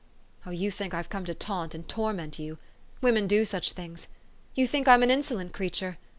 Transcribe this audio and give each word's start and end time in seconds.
Oh, 0.47 0.49
you 0.49 0.71
think 0.71 0.95
I've 0.95 1.09
come 1.09 1.25
to 1.25 1.33
taunt 1.35 1.75
and 1.75 1.87
torment 1.87 2.39
you! 2.39 2.57
Women 3.01 3.27
do 3.27 3.45
such 3.45 3.73
things. 3.73 4.07
You 4.55 4.65
think 4.65 4.87
I'm 4.87 5.03
an 5.03 5.11
insolent 5.11 5.53
creature 5.53 5.99